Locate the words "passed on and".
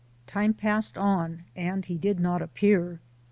0.55-1.85